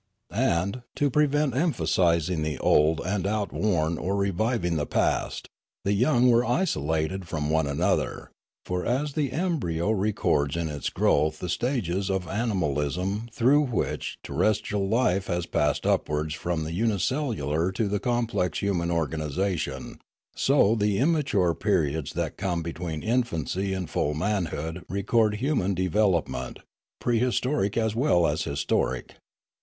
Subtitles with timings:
[0.33, 5.47] And, to prevent emphasising the old and outworn or reviving the past,
[5.85, 8.31] the young were isolated from one another;
[8.65, 14.89] for, as the embryo records in its growth the stages of animalism through which terrestrial
[14.89, 19.99] life passed upwards from the unicellular to the complex human organisation,
[20.35, 26.27] so the immature periods that come be tween infancy and full manhood record human develop
[26.27, 26.57] ment,
[26.99, 29.17] prehistoric as well as historic.